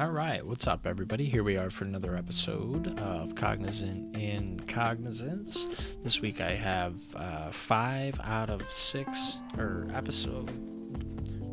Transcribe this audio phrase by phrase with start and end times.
[0.00, 1.26] All right, what's up, everybody?
[1.26, 5.66] Here we are for another episode of Cognizant in Cognizance.
[6.02, 10.50] This week I have uh, five out of six, or episode.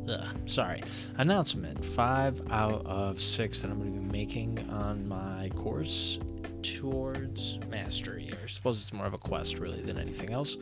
[0.10, 0.82] Ugh, sorry,
[1.18, 1.84] announcement.
[1.84, 6.18] Five out of six that I'm going to be making on my course
[6.62, 8.32] towards mastery.
[8.32, 10.56] I suppose it's more of a quest, really, than anything else.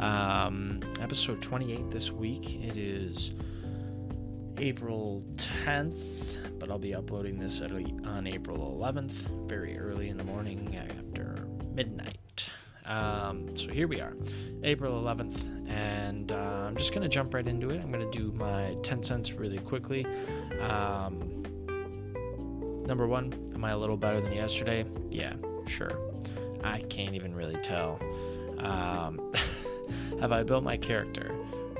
[0.00, 2.60] Um, episode 28 this week.
[2.64, 3.30] It is
[4.58, 10.78] April 10th but I'll be uploading this on April 11th, very early in the morning
[10.96, 11.44] after
[11.74, 12.50] midnight.
[12.86, 14.16] Um, so here we are,
[14.62, 17.82] April 11th, and uh, I'm just going to jump right into it.
[17.82, 20.06] I'm going to do my 10 cents really quickly.
[20.60, 21.42] Um,
[22.86, 24.84] number one, am I a little better than yesterday?
[25.10, 25.32] Yeah,
[25.66, 25.98] sure.
[26.62, 27.98] I can't even really tell.
[28.58, 29.32] Um,
[30.20, 31.34] have I built my character?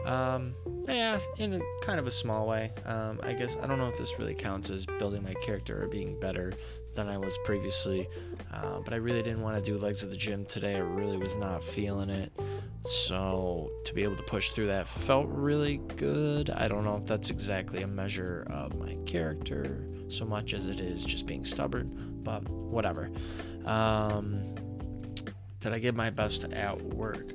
[0.05, 0.57] Um,
[0.89, 2.73] yeah, in a kind of a small way.
[2.85, 5.89] Um, I guess I don't know if this really counts as building my character or
[5.89, 6.53] being better
[6.95, 8.09] than I was previously,
[8.53, 10.77] uh, but I really didn't want to do legs of the gym today.
[10.77, 12.33] I really was not feeling it.
[12.85, 16.51] So to be able to push through that felt really good.
[16.51, 20.81] I don't know if that's exactly a measure of my character so much as it
[20.81, 23.11] is just being stubborn, but whatever.
[23.65, 24.55] Um,
[25.61, 27.33] did I give my best at work?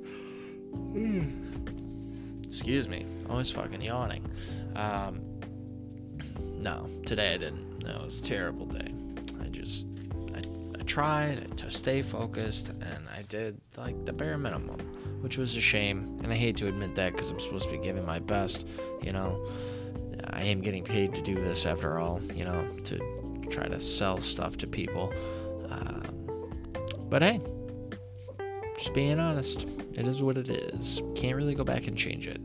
[2.57, 3.05] Excuse me.
[3.29, 4.25] Always fucking yawning.
[4.75, 5.21] Um,
[6.55, 7.83] no, today I didn't.
[7.85, 8.91] It was a terrible day.
[9.39, 9.85] I just,
[10.33, 14.79] I, I tried to stay focused and I did like the bare minimum,
[15.21, 16.19] which was a shame.
[16.23, 18.65] And I hate to admit that because I'm supposed to be giving my best.
[19.03, 19.47] You know,
[20.31, 24.19] I am getting paid to do this after all, you know, to try to sell
[24.19, 25.13] stuff to people.
[25.69, 26.01] Um,
[27.07, 27.39] but hey,
[28.79, 29.67] just being honest.
[29.97, 31.01] It is what it is.
[31.15, 32.39] Can't really go back and change it.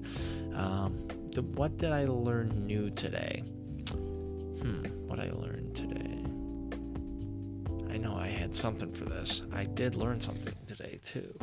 [0.55, 3.43] Um, the, what did I learn new today?
[3.91, 6.25] Hmm, what I learned today.
[7.93, 9.43] I know I had something for this.
[9.53, 11.35] I did learn something today too.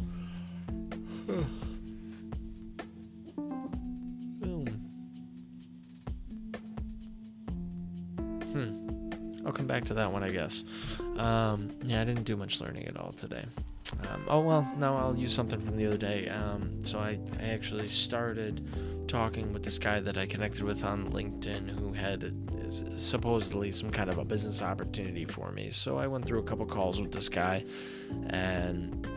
[8.52, 9.46] hmm.
[9.46, 10.64] I'll come back to that one, I guess.
[11.18, 13.46] Um, yeah, I didn't do much learning at all today.
[14.02, 16.30] Um, oh well, no, I'll use something from the other day.
[16.30, 18.68] Um, so I, I actually started
[19.08, 22.34] talking with this guy that I connected with on LinkedIn who had
[22.96, 25.70] supposedly some kind of a business opportunity for me.
[25.72, 27.66] So I went through a couple calls with this guy,
[28.28, 29.08] and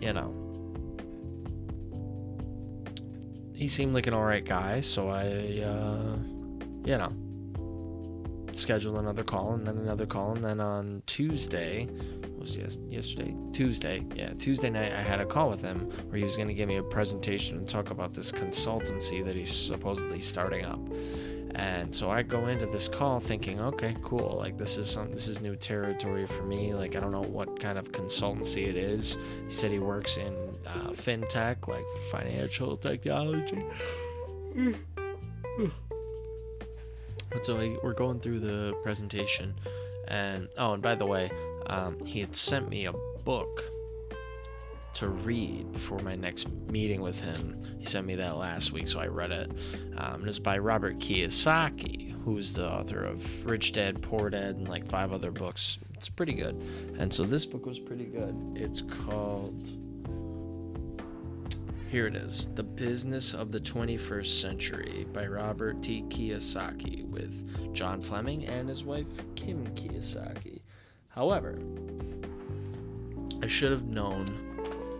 [0.00, 0.30] you know,
[3.54, 4.80] he seemed like an alright guy.
[4.80, 6.16] So I, uh,
[6.84, 7.12] you know,
[8.56, 11.88] scheduled another call and then another call, and then on Tuesday
[12.38, 14.04] was yes, yesterday, Tuesday.
[14.14, 16.68] Yeah, Tuesday night I had a call with him where he was going to give
[16.68, 20.80] me a presentation and talk about this consultancy that he's supposedly starting up.
[21.54, 24.36] And so I go into this call thinking, okay, cool.
[24.38, 26.74] Like this is some this is new territory for me.
[26.74, 29.16] Like I don't know what kind of consultancy it is.
[29.46, 30.34] He said he works in
[30.66, 33.64] uh, fintech, like financial technology.
[37.42, 39.54] So I, we're going through the presentation,
[40.08, 41.30] and oh, and by the way,
[41.66, 42.92] um, he had sent me a
[43.24, 43.64] book
[44.94, 47.58] to read before my next meeting with him.
[47.78, 49.50] He sent me that last week, so I read it.
[49.98, 55.12] Um, by Robert Kiyosaki, who's the author of Rich Dad, Poor Dad, and like five
[55.12, 55.78] other books.
[55.94, 56.56] It's pretty good.
[56.98, 58.34] And so this book was pretty good.
[58.54, 59.85] It's called.
[61.88, 66.02] Here it is The Business of the 21st Century by Robert T.
[66.08, 70.62] Kiyosaki with John Fleming and his wife Kim Kiyosaki.
[71.08, 71.60] However,
[73.40, 74.24] I should have known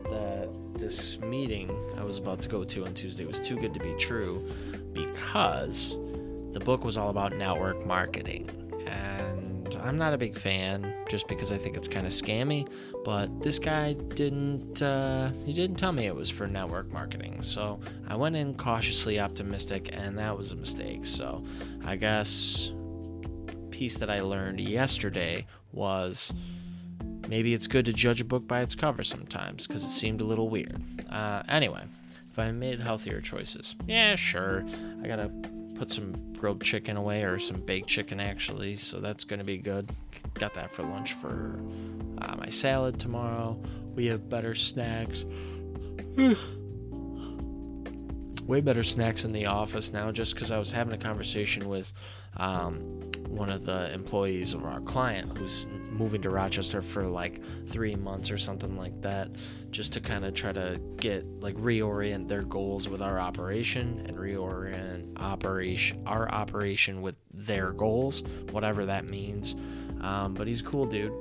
[0.05, 3.81] that this meeting I was about to go to on Tuesday was too good to
[3.81, 4.49] be true
[4.93, 5.99] because
[6.53, 8.49] the book was all about network marketing.
[8.87, 9.26] And
[9.75, 12.69] I'm not a big fan just because I think it's kind of scammy,
[13.05, 17.43] but this guy didn't uh, he didn't tell me it was for network marketing.
[17.43, 21.07] So I went in cautiously optimistic and that was a mistake.
[21.07, 21.43] So
[21.85, 22.73] I guess
[23.71, 26.33] piece that I learned yesterday was
[27.29, 30.25] maybe it's good to judge a book by its cover sometimes because it seemed a
[30.25, 30.81] little weird.
[31.11, 31.83] Uh, anyway,
[32.31, 34.65] if I made healthier choices, yeah, sure.
[35.03, 35.31] I gotta
[35.77, 39.91] put some grilled chicken away or some baked chicken actually, so that's gonna be good.
[40.35, 41.61] Got that for lunch for
[42.21, 43.61] uh, my salad tomorrow.
[43.95, 45.25] We have better snacks.
[48.47, 51.93] way better snacks in the office now just because I was having a conversation with
[52.37, 52.79] um,
[53.29, 58.31] one of the employees of our client who's moving to Rochester for like three months
[58.31, 59.31] or something like that,
[59.71, 64.17] just to kind of try to get like reorient their goals with our operation and
[64.17, 68.23] reorient operation our operation with their goals,
[68.53, 69.57] whatever that means.
[70.03, 71.13] Um, but he's a cool dude,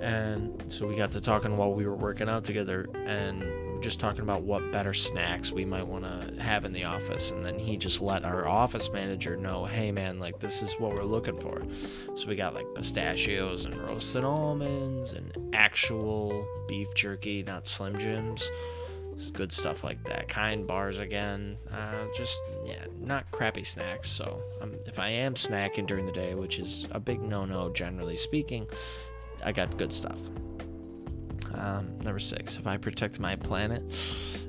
[0.00, 3.42] and so we got to talking while we were working out together, and
[3.82, 7.44] just talking about what better snacks we might want to have in the office and
[7.44, 11.02] then he just let our office manager know hey man like this is what we're
[11.02, 11.62] looking for.
[12.14, 18.50] So we got like pistachios and roasted almonds and actual beef jerky not slim jims.
[19.12, 20.26] It's good stuff like that.
[20.28, 21.58] Kind bars again.
[21.70, 24.08] Uh, just yeah not crappy snacks.
[24.08, 28.16] So um, if i am snacking during the day which is a big no-no generally
[28.16, 28.66] speaking
[29.44, 30.18] i got good stuff
[31.54, 33.82] um, number six, if I protect my planet,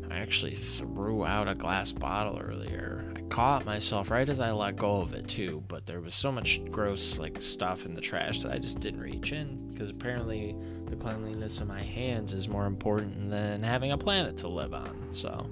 [0.09, 3.03] I actually threw out a glass bottle earlier.
[3.15, 6.31] I caught myself right as I let go of it too, but there was so
[6.31, 10.55] much gross like stuff in the trash that I just didn't reach in because apparently
[10.85, 15.07] the cleanliness of my hands is more important than having a planet to live on.
[15.11, 15.49] So,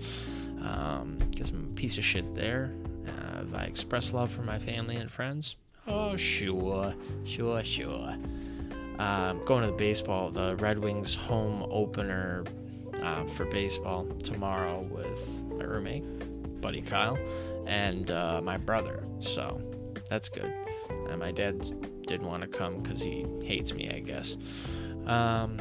[0.61, 2.71] um, guess I'm a piece of shit there.
[3.07, 5.55] Uh, have I expressed love for my family and friends?
[5.87, 6.93] Oh, sure,
[7.23, 8.15] sure, sure.
[9.01, 12.43] Um, going to the baseball, the Red Wings home opener
[13.01, 17.17] uh, for baseball tomorrow with my roommate, buddy Kyle,
[17.65, 19.03] and uh, my brother.
[19.19, 19.59] So
[20.07, 20.53] that's good.
[21.09, 21.65] And my dad
[22.05, 24.37] didn't want to come because he hates me, I guess.
[25.07, 25.57] Um,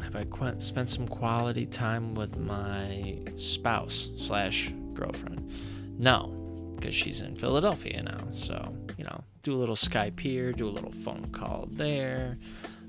[0.00, 5.50] have I qu- spent some quality time with my spouse slash girlfriend?
[5.98, 6.28] No,
[6.76, 8.22] because she's in Philadelphia now.
[8.34, 12.38] So you know, do a little Skype here, do a little phone call there.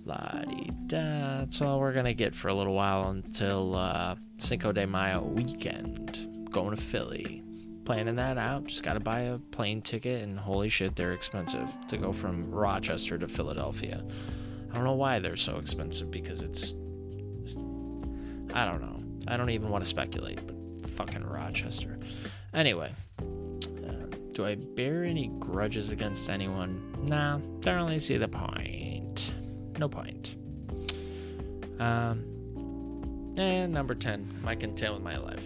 [0.05, 1.39] La di da.
[1.39, 6.47] That's all we're gonna get for a little while until uh, Cinco de Mayo weekend.
[6.51, 7.43] Going to Philly.
[7.85, 8.65] Planning that out.
[8.65, 13.17] Just gotta buy a plane ticket, and holy shit, they're expensive to go from Rochester
[13.17, 14.03] to Philadelphia.
[14.71, 16.73] I don't know why they're so expensive because it's.
[18.53, 18.99] I don't know.
[19.27, 21.99] I don't even want to speculate, but fucking Rochester.
[22.53, 26.93] Anyway, uh, do I bear any grudges against anyone?
[27.03, 28.74] Nah, don't really see the point
[29.79, 30.35] no point.
[31.79, 32.23] Um,
[33.37, 35.43] and number 10, am I content with my life?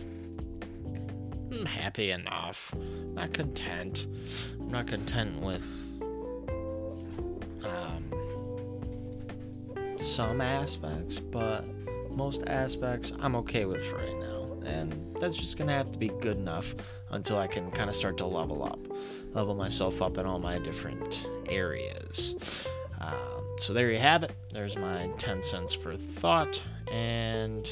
[1.51, 2.73] I'm happy enough.
[3.13, 4.05] Not content.
[4.59, 5.65] I'm not content with
[7.63, 8.11] um,
[9.99, 11.65] some aspects, but
[12.11, 14.59] most aspects I'm okay with for right now.
[14.63, 16.75] And that's just gonna have to be good enough
[17.11, 18.79] until I can kind of start to level up,
[19.33, 22.67] level myself up in all my different areas.
[23.59, 24.31] So there you have it.
[24.53, 26.61] There's my 10 cents for thought.
[26.91, 27.69] And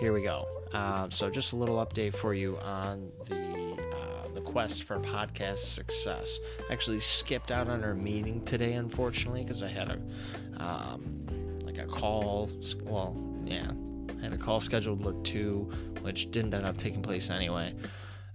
[0.00, 0.48] here we go.
[0.72, 5.58] Um, so just a little update for you on the uh, the quest for podcast
[5.58, 6.40] success.
[6.68, 11.26] I actually skipped out on our meeting today, unfortunately, because I had a um,
[11.62, 12.50] like a call.
[12.82, 13.70] Well, yeah,
[14.18, 15.70] I had a call scheduled at two,
[16.00, 17.74] which didn't end up taking place anyway.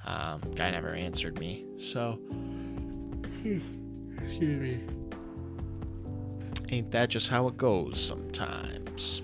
[0.06, 2.20] Um, guy never answered me, so
[3.44, 3.62] excuse
[4.42, 4.99] me.
[6.72, 9.22] Ain't that just how it goes sometimes?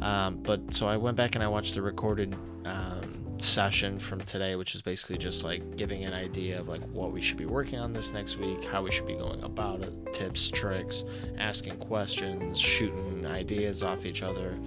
[0.00, 2.34] Um, but so I went back and I watched the recorded
[2.64, 7.12] um, session from today, which is basically just like giving an idea of like what
[7.12, 10.12] we should be working on this next week, how we should be going about it,
[10.12, 11.04] tips, tricks,
[11.38, 14.58] asking questions, shooting ideas off each other.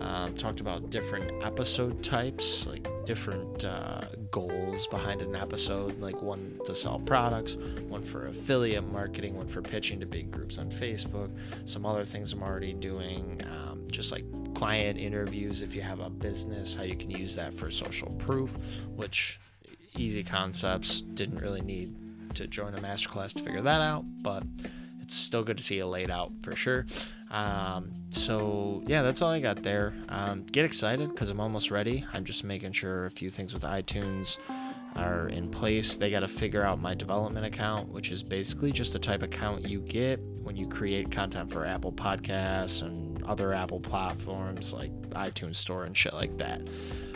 [0.00, 6.60] Um, talked about different episode types, like different uh, goals behind an episode, like one
[6.64, 7.56] to sell products,
[7.88, 11.30] one for affiliate marketing, one for pitching to big groups on Facebook,
[11.64, 16.10] some other things I'm already doing, um, just like client interviews if you have a
[16.10, 18.56] business, how you can use that for social proof,
[18.94, 19.40] which
[19.96, 21.94] easy concepts didn't really need
[22.34, 24.42] to join a masterclass to figure that out, but
[25.12, 26.86] it's still good to see it laid out for sure.
[27.30, 29.92] Um, so yeah, that's all I got there.
[30.08, 32.04] Um, get excited because I'm almost ready.
[32.14, 34.38] I'm just making sure a few things with iTunes
[34.96, 35.96] are in place.
[35.96, 39.68] They got to figure out my development account, which is basically just the type account
[39.68, 45.56] you get when you create content for Apple Podcasts and other Apple platforms like iTunes
[45.56, 46.62] Store and shit like that.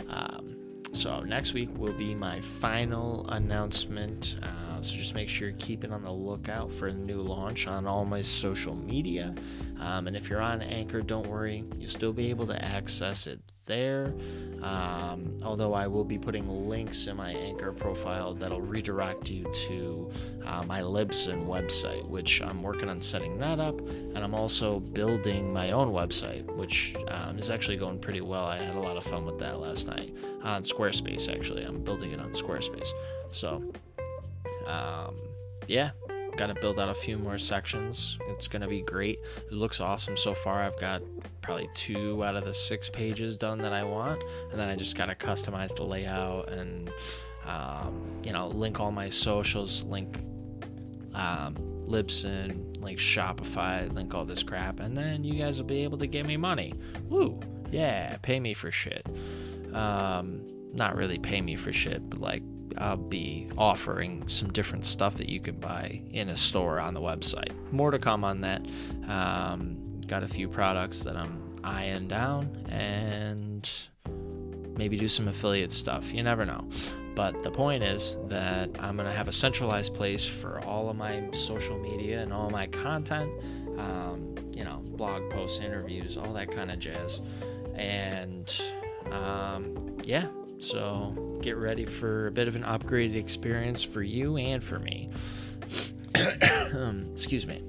[0.07, 0.55] Um,
[0.93, 4.37] so next week will be my final announcement.
[4.43, 7.67] Uh, Uh, so just make sure you're keeping on the lookout for a new launch
[7.67, 9.33] on all my social media.
[9.79, 13.39] Um, and if you're on Anchor, don't worry, you'll still be able to access it
[13.65, 14.13] there.
[14.61, 20.11] Um, although I will be putting links in my Anchor profile that'll redirect you to
[20.45, 23.79] uh, my Libsyn website, which I'm working on setting that up.
[23.79, 28.45] And I'm also building my own website, which um, is actually going pretty well.
[28.45, 31.63] I had a lot of fun with that last night on Squarespace, actually.
[31.63, 32.89] I'm building it on Squarespace.
[33.29, 33.61] So,
[34.67, 35.15] um,
[35.67, 35.91] yeah,
[36.37, 38.17] got to build out a few more sections.
[38.29, 39.19] It's going to be great.
[39.47, 40.61] It looks awesome so far.
[40.61, 41.01] I've got
[41.41, 44.95] probably two out of the six pages done that I want, and then I just
[44.95, 46.91] got to customize the layout and,
[47.45, 50.19] um, you know, link all my socials, link
[51.13, 51.55] um,
[51.87, 56.07] Libsyn, link Shopify, link all this crap, and then you guys will be able to
[56.07, 56.73] give me money.
[57.09, 57.39] Woo!
[57.71, 59.05] Yeah, pay me for shit.
[59.73, 62.43] Um, not really pay me for shit, but like
[62.79, 67.01] I'll be offering some different stuff that you can buy in a store on the
[67.01, 67.51] website.
[67.71, 68.65] More to come on that.
[69.07, 73.69] Um, got a few products that I'm eyeing down and
[74.77, 76.11] maybe do some affiliate stuff.
[76.13, 76.67] You never know.
[77.15, 80.95] But the point is that I'm going to have a centralized place for all of
[80.95, 83.31] my social media and all my content,
[83.79, 87.23] um, you know, blog posts, interviews, all that kind of jazz.
[87.73, 88.55] And
[89.11, 90.27] um, yeah,
[90.59, 95.09] so get ready for a bit of an upgraded experience for you and for me.
[97.13, 97.61] Excuse me.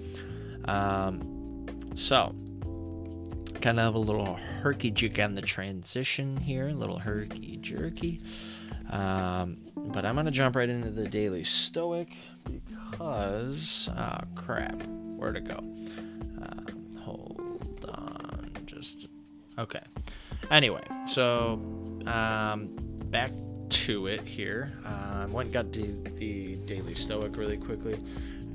[0.65, 2.35] Um, so,
[3.61, 8.21] kind of a little herky jerky on the transition here, a little herky jerky.
[8.91, 12.09] Um, but I'm going to jump right into the Daily Stoic
[12.45, 14.83] because, oh crap,
[15.17, 15.59] where to go?
[16.41, 19.09] Uh, hold on, just
[19.59, 19.83] okay.
[20.51, 21.55] Anyway, so
[22.07, 22.71] um,
[23.07, 23.33] back
[23.71, 24.73] to it here.
[24.85, 27.95] I um, went got the, the Daily Stoic really quickly,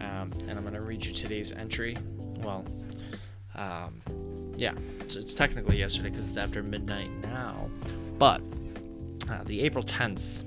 [0.02, 1.98] um, and I'm going to read you today's entry.
[2.38, 2.66] Well,
[3.56, 4.02] um,
[4.58, 4.74] yeah,
[5.08, 7.70] so it's technically yesterday because it's after midnight now,
[8.18, 8.42] but
[9.30, 10.42] uh, the April 10th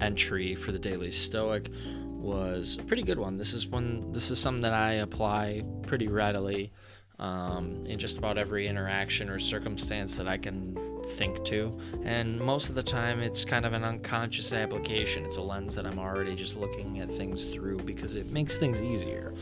[0.00, 1.70] entry for the Daily Stoic
[2.04, 3.36] was a pretty good one.
[3.36, 4.10] This is one.
[4.12, 6.72] This is something that I apply pretty readily
[7.18, 11.78] um, in just about every interaction or circumstance that I can think to.
[12.02, 15.24] And most of the time, it's kind of an unconscious application.
[15.24, 18.82] It's a lens that I'm already just looking at things through because it makes things
[18.82, 19.32] easier.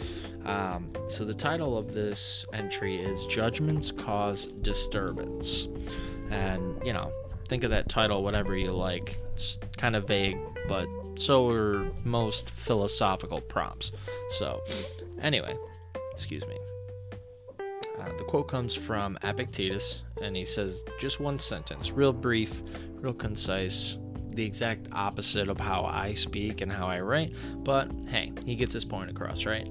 [0.45, 5.69] Um, so, the title of this entry is Judgments Cause Disturbance.
[6.31, 7.13] And, you know,
[7.49, 9.19] think of that title whatever you like.
[9.33, 10.39] It's kind of vague,
[10.69, 13.93] but so are most philosophical prompts.
[14.31, 14.63] So,
[15.21, 15.57] anyway,
[16.13, 16.57] excuse me.
[17.99, 22.63] Uh, the quote comes from Epictetus, and he says just one sentence, real brief,
[22.95, 23.99] real concise,
[24.31, 27.35] the exact opposite of how I speak and how I write,
[27.65, 29.69] but hey, he gets his point across, right?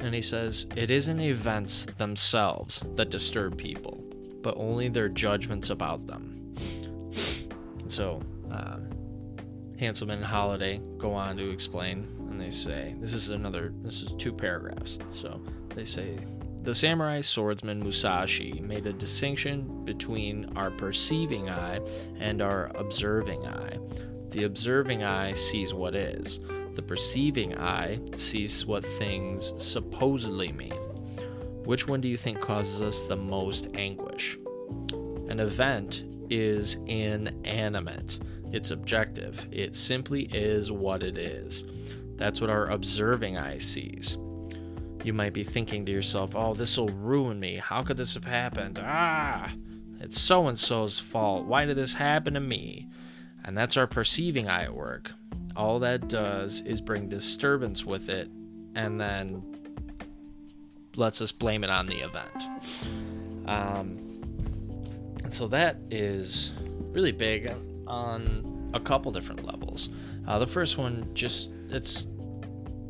[0.00, 4.02] And he says, It isn't events themselves that disturb people,
[4.42, 6.54] but only their judgments about them.
[7.88, 8.20] So,
[8.52, 8.80] uh,
[9.80, 14.12] Hanselman and Holiday go on to explain, and they say, This is another, this is
[14.12, 14.98] two paragraphs.
[15.10, 15.40] So
[15.74, 16.18] they say,
[16.68, 21.80] the samurai swordsman Musashi made a distinction between our perceiving eye
[22.20, 23.78] and our observing eye.
[24.32, 26.40] The observing eye sees what is,
[26.74, 30.74] the perceiving eye sees what things supposedly mean.
[31.64, 34.36] Which one do you think causes us the most anguish?
[35.30, 38.18] An event is inanimate.
[38.52, 39.48] It's objective.
[39.50, 41.64] It simply is what it is.
[42.16, 44.18] That's what our observing eye sees.
[45.04, 47.56] You might be thinking to yourself, oh, this will ruin me.
[47.56, 48.80] How could this have happened?
[48.82, 49.50] Ah,
[50.00, 51.46] it's so and so's fault.
[51.46, 52.88] Why did this happen to me?
[53.44, 55.10] And that's our perceiving eye at work.
[55.56, 58.28] All that does is bring disturbance with it
[58.74, 59.42] and then
[60.96, 62.46] lets us blame it on the event.
[63.46, 64.20] Um,
[65.24, 66.52] and so that is
[66.92, 67.50] really big
[67.86, 69.88] on a couple different levels.
[70.26, 72.06] Uh, the first one, just it's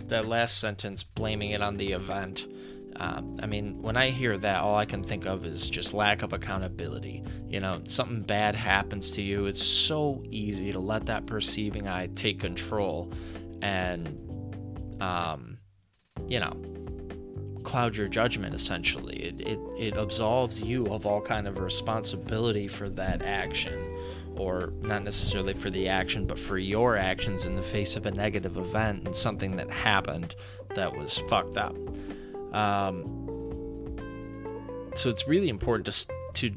[0.09, 2.47] that last sentence, blaming it on the event.
[2.97, 6.23] Um, I mean, when I hear that, all I can think of is just lack
[6.23, 7.23] of accountability.
[7.47, 12.09] You know, something bad happens to you, it's so easy to let that perceiving eye
[12.15, 13.12] take control
[13.62, 14.09] and,
[15.00, 15.59] um,
[16.29, 16.53] you know,
[17.62, 19.17] cloud your judgment essentially.
[19.17, 23.97] It, it, it absolves you of all kind of responsibility for that action
[24.37, 28.11] or not necessarily for the action, but for your actions in the face of a
[28.11, 30.37] negative event and something that happened
[30.75, 31.77] that was fucked up.
[32.55, 33.27] Um,
[34.95, 36.55] so it's really important to to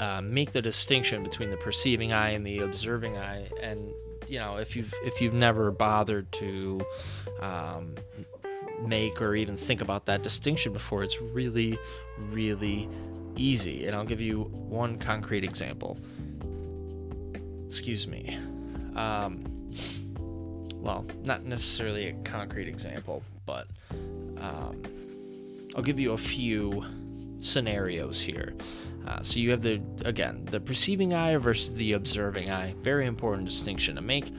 [0.00, 3.92] uh, make the distinction between the perceiving eye and the observing eye, and
[4.26, 6.80] you know, if you've if you've never bothered to
[7.40, 7.94] um,
[8.86, 11.78] make or even think about that distinction before, it's really,
[12.18, 12.88] really
[13.36, 13.86] easy.
[13.86, 15.98] And I'll give you one concrete example.
[17.66, 18.38] Excuse me.
[18.96, 19.44] Um,
[20.74, 23.66] well, not necessarily a concrete example, but
[24.38, 24.82] um,
[25.74, 26.84] I'll give you a few
[27.40, 28.54] scenarios here.
[29.06, 32.74] Uh, so you have the again the perceiving eye versus the observing eye.
[32.82, 34.32] Very important distinction to make.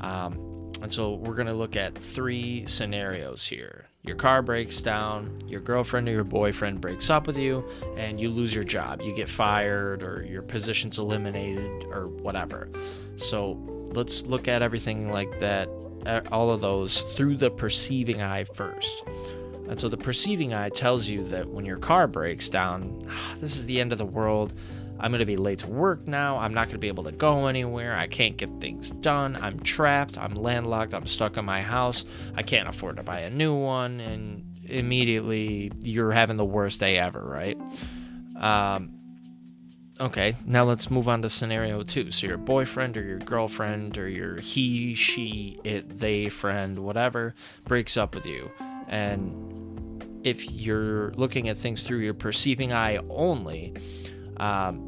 [0.00, 3.87] Um, and so we're going to look at three scenarios here.
[4.02, 8.30] Your car breaks down, your girlfriend or your boyfriend breaks up with you, and you
[8.30, 9.02] lose your job.
[9.02, 12.70] You get fired, or your position's eliminated, or whatever.
[13.16, 13.60] So
[13.92, 15.68] let's look at everything like that,
[16.06, 19.02] uh, all of those through the perceiving eye first.
[19.68, 23.06] And so the perceiving eye tells you that when your car breaks down,
[23.38, 24.54] this is the end of the world.
[25.00, 26.38] I'm going to be late to work now.
[26.38, 27.94] I'm not going to be able to go anywhere.
[27.94, 29.36] I can't get things done.
[29.36, 30.18] I'm trapped.
[30.18, 30.94] I'm landlocked.
[30.94, 32.04] I'm stuck in my house.
[32.34, 34.00] I can't afford to buy a new one.
[34.00, 37.58] And immediately you're having the worst day ever, right?
[38.36, 38.98] Um,
[40.00, 42.10] okay, now let's move on to scenario two.
[42.10, 47.96] So your boyfriend or your girlfriend or your he, she, it, they friend, whatever, breaks
[47.96, 48.50] up with you.
[48.88, 53.74] And if you're looking at things through your perceiving eye only,
[54.38, 54.87] um,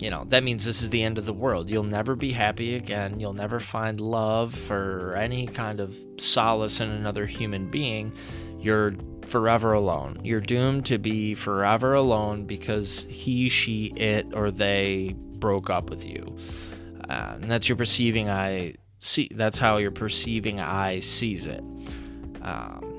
[0.00, 1.68] you know, that means this is the end of the world.
[1.68, 3.20] You'll never be happy again.
[3.20, 8.12] You'll never find love or any kind of solace in another human being.
[8.58, 8.94] You're
[9.26, 10.20] forever alone.
[10.24, 16.06] You're doomed to be forever alone because he, she, it, or they broke up with
[16.06, 16.36] you.
[17.08, 18.74] Uh, and that's your perceiving eye.
[19.00, 21.62] See, that's how your perceiving eye sees it.
[22.42, 22.89] Um,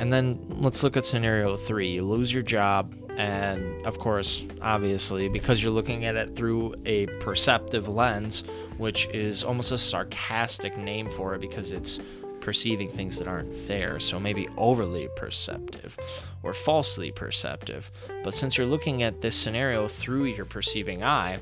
[0.00, 1.88] and then let's look at scenario three.
[1.88, 7.06] You lose your job and of course, obviously, because you're looking at it through a
[7.20, 8.44] perceptive lens,
[8.78, 12.00] which is almost a sarcastic name for it because it's
[12.40, 14.00] perceiving things that aren't there.
[14.00, 15.96] So maybe overly perceptive
[16.42, 17.90] or falsely perceptive.
[18.24, 21.40] But since you're looking at this scenario through your perceiving eye,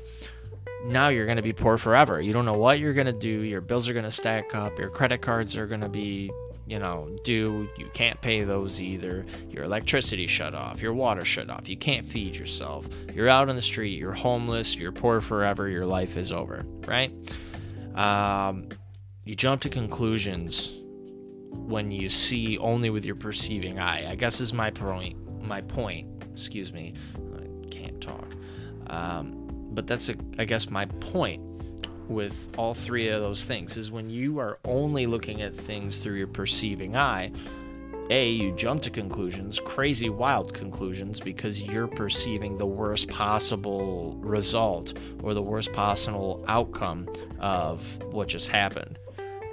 [0.85, 2.21] now you're going to be poor forever.
[2.21, 3.29] You don't know what you're going to do.
[3.29, 4.77] Your bills are going to stack up.
[4.77, 6.31] Your credit cards are going to be
[6.67, 7.69] you know, due.
[7.77, 9.25] You can't pay those either.
[9.49, 11.67] Your electricity shut off, your water shut off.
[11.67, 12.87] You can't feed yourself.
[13.13, 13.97] You're out on the street.
[13.97, 14.75] You're homeless.
[14.75, 15.67] You're poor forever.
[15.67, 17.11] Your life is over, right?
[17.95, 18.69] Um,
[19.25, 20.73] you jump to conclusions
[21.51, 24.09] when you see only with your perceiving eye.
[24.09, 25.17] I guess is my point.
[25.45, 26.07] My point.
[26.31, 26.93] Excuse me.
[27.35, 28.27] I can't talk.
[28.87, 31.41] Um, but that's a, I guess my point
[32.07, 36.15] with all three of those things is when you are only looking at things through
[36.15, 37.31] your perceiving eye,
[38.09, 44.93] A, you jump to conclusions, crazy, wild conclusions, because you're perceiving the worst possible result
[45.23, 47.07] or the worst possible outcome
[47.39, 48.99] of what just happened.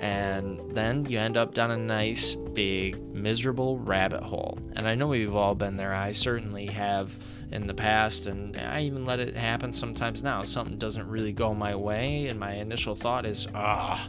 [0.01, 4.59] And then you end up down a nice, big, miserable rabbit hole.
[4.77, 5.93] And I know we've all been there.
[5.93, 7.19] I certainly have
[7.51, 10.43] in the past, and I even let it happen sometimes now.
[10.43, 14.09] Something doesn't really go my way, and my initial thought is, ah,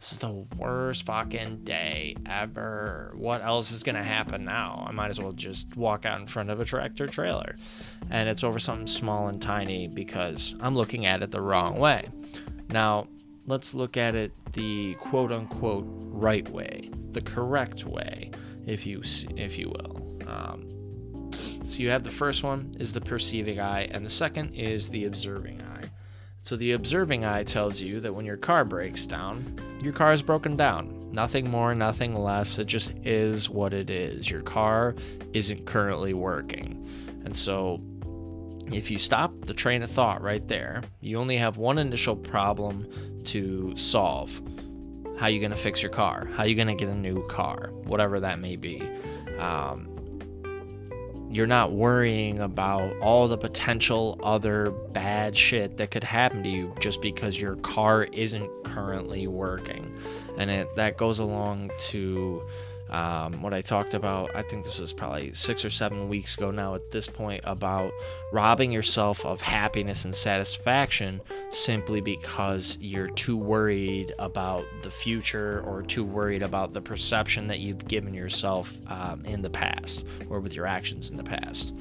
[0.00, 3.12] this is the worst fucking day ever.
[3.16, 4.84] What else is gonna happen now?
[4.86, 7.56] I might as well just walk out in front of a tractor trailer.
[8.10, 12.08] And it's over something small and tiny because I'm looking at it the wrong way.
[12.68, 13.08] Now,
[13.46, 18.30] let's look at it the quote unquote right way, the correct way,
[18.66, 19.02] if you
[19.36, 20.18] if you will.
[20.28, 20.77] Um,
[21.68, 25.04] so you have the first one is the perceiving eye, and the second is the
[25.04, 25.90] observing eye.
[26.40, 30.22] So the observing eye tells you that when your car breaks down, your car is
[30.22, 31.10] broken down.
[31.12, 32.58] Nothing more, nothing less.
[32.58, 34.30] It just is what it is.
[34.30, 34.94] Your car
[35.34, 36.88] isn't currently working.
[37.26, 37.82] And so
[38.72, 42.86] if you stop the train of thought right there, you only have one initial problem
[43.24, 44.40] to solve.
[45.18, 46.30] How you going to fix your car?
[46.34, 47.72] How you going to get a new car?
[47.84, 48.80] Whatever that may be.
[49.38, 49.97] Um,
[51.30, 56.74] you're not worrying about all the potential other bad shit that could happen to you
[56.80, 59.94] just because your car isn't currently working.
[60.38, 62.42] And it, that goes along to
[62.90, 66.50] um, what I talked about, I think this was probably six or seven weeks ago
[66.50, 67.92] now at this point, about
[68.32, 71.20] robbing yourself of happiness and satisfaction
[71.50, 77.58] simply because you're too worried about the future or too worried about the perception that
[77.58, 81.74] you've given yourself um, in the past or with your actions in the past.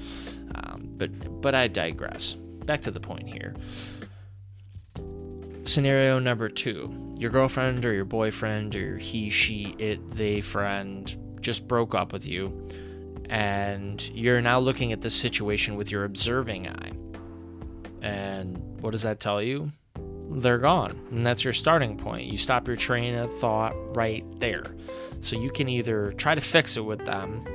[0.55, 2.33] Um, but but I digress.
[2.65, 3.55] Back to the point here.
[5.63, 11.67] Scenario number two your girlfriend or your boyfriend or he, she, it, they friend just
[11.67, 12.67] broke up with you,
[13.29, 16.91] and you're now looking at the situation with your observing eye.
[18.01, 19.71] And what does that tell you?
[20.29, 20.99] they're gone.
[21.11, 22.25] And that's your starting point.
[22.25, 24.75] You stop your train of thought right there.
[25.21, 27.45] So you can either try to fix it with them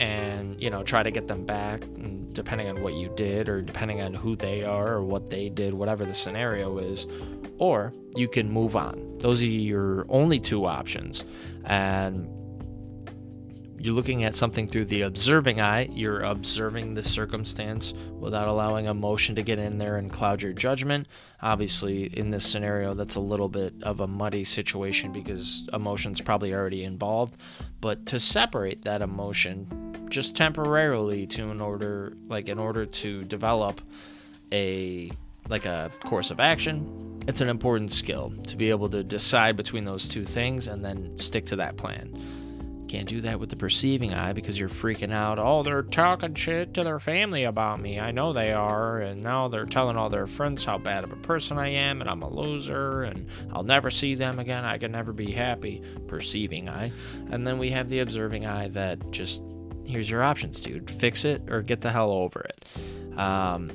[0.00, 1.82] and, you know, try to get them back,
[2.32, 5.74] depending on what you did or depending on who they are or what they did,
[5.74, 7.06] whatever the scenario is,
[7.62, 9.18] or you can move on.
[9.18, 11.24] Those are your only two options.
[11.64, 12.28] And
[13.78, 15.88] you're looking at something through the observing eye.
[15.92, 21.06] You're observing the circumstance without allowing emotion to get in there and cloud your judgment.
[21.40, 26.52] Obviously, in this scenario, that's a little bit of a muddy situation because emotion's probably
[26.52, 27.36] already involved.
[27.80, 33.80] But to separate that emotion just temporarily to in order like in order to develop
[34.52, 35.12] a
[35.48, 39.84] like a course of action, it's an important skill to be able to decide between
[39.84, 42.10] those two things and then stick to that plan.
[42.88, 45.38] Can't do that with the perceiving eye because you're freaking out.
[45.38, 47.98] Oh, they're talking shit to their family about me.
[47.98, 48.98] I know they are.
[48.98, 52.10] And now they're telling all their friends how bad of a person I am and
[52.10, 54.66] I'm a loser and I'll never see them again.
[54.66, 55.82] I can never be happy.
[56.06, 56.92] Perceiving eye.
[57.30, 59.40] And then we have the observing eye that just,
[59.86, 60.90] here's your options, dude.
[60.90, 63.18] Fix it or get the hell over it.
[63.18, 63.70] Um,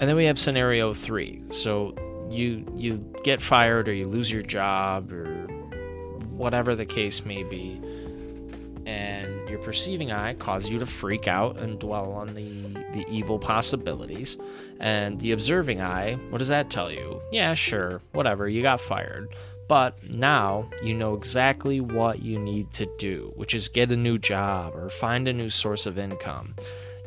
[0.00, 1.42] and then we have scenario three.
[1.50, 1.94] So
[2.30, 5.46] you you get fired or you lose your job or
[6.30, 7.80] whatever the case may be
[8.88, 12.50] and your perceiving eye causes you to freak out and dwell on the,
[12.94, 14.38] the evil possibilities.
[14.80, 17.20] And the observing eye, what does that tell you?
[17.30, 19.28] Yeah, sure, whatever, you got fired.
[19.68, 24.16] But now you know exactly what you need to do, which is get a new
[24.16, 26.54] job or find a new source of income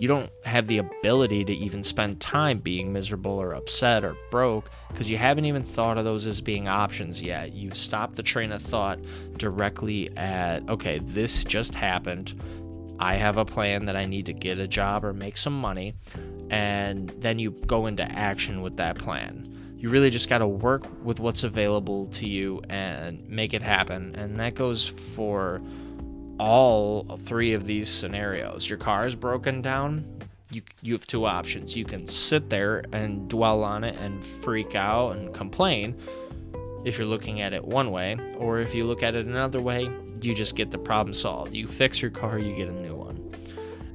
[0.02, 4.68] you don't have the ability to even spend time being miserable or upset or broke
[4.88, 7.54] because you haven't even thought of those as being options yet.
[7.54, 8.98] You've stopped the train of thought
[9.38, 12.34] directly at, okay, this just happened.
[12.98, 15.94] I have a plan that I need to get a job or make some money.
[16.50, 19.76] And then you go into action with that plan.
[19.78, 24.16] You really just got to work with what's available to you and make it happen.
[24.16, 25.62] And that goes for
[26.42, 28.68] all three of these scenarios.
[28.68, 30.04] Your car is broken down.
[30.50, 31.76] You, you have two options.
[31.76, 35.96] You can sit there and dwell on it and freak out and complain
[36.84, 39.88] if you're looking at it one way, or if you look at it another way,
[40.20, 41.54] you just get the problem solved.
[41.54, 43.18] You fix your car, you get a new one.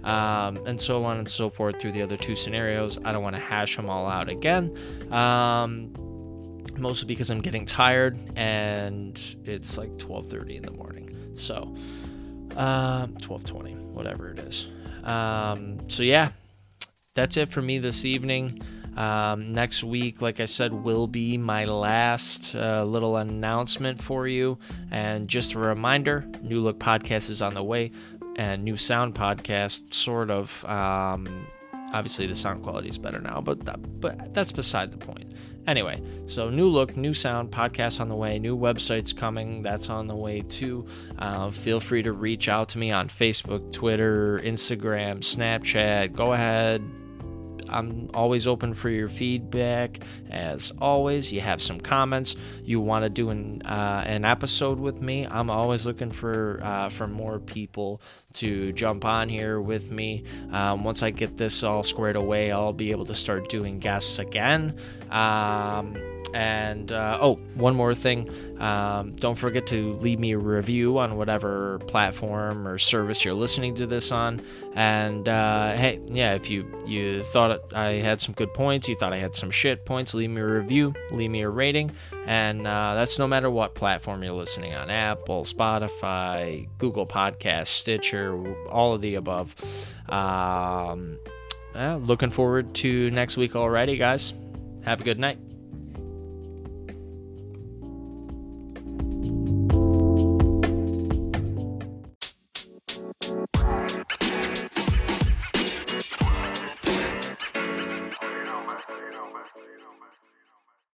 [0.04, 2.96] Um, and so on and so forth through the other two scenarios.
[3.04, 4.72] I don't want to hash them all out again.
[5.12, 5.92] Um,
[6.78, 11.10] mostly because I'm getting tired and it's like 12:30 in the morning.
[11.34, 11.74] So,
[12.56, 14.66] um, 1220, whatever it is.
[15.04, 16.30] Um, so yeah,
[17.14, 18.62] that's it for me this evening.
[18.96, 24.58] Um, next week, like I said, will be my last uh, little announcement for you.
[24.90, 27.92] And just a reminder New Look Podcast is on the way,
[28.36, 30.64] and New Sound Podcast, sort of.
[30.64, 31.46] Um,
[31.92, 35.32] obviously, the sound quality is better now, but, that, but that's beside the point.
[35.66, 39.62] Anyway, so new look, new sound, podcast on the way, new websites coming.
[39.62, 40.86] That's on the way too.
[41.18, 46.14] Uh, feel free to reach out to me on Facebook, Twitter, Instagram, Snapchat.
[46.14, 46.82] Go ahead,
[47.68, 49.98] I'm always open for your feedback.
[50.30, 55.00] As always, you have some comments you want to do an uh, an episode with
[55.00, 55.26] me.
[55.26, 58.00] I'm always looking for uh, for more people
[58.36, 60.24] to jump on here with me.
[60.52, 64.18] Um, once I get this all squared away, I'll be able to start doing guests
[64.18, 64.78] again.
[65.10, 65.96] Um,
[66.34, 68.28] and uh, oh, one more thing.
[68.60, 73.74] Um, don't forget to leave me a review on whatever platform or service you're listening
[73.76, 74.42] to this on.
[74.74, 79.12] And uh, hey, yeah, if you you thought I had some good points, you thought
[79.12, 81.92] I had some shit points, leave me a review, leave me a rating,
[82.26, 88.25] and uh, that's no matter what platform you're listening on: Apple, Spotify, Google Podcast, Stitcher,
[88.68, 89.54] all of the above.
[90.08, 91.18] Um,
[91.74, 94.34] looking forward to next week already, guys.
[94.84, 95.38] Have a good night.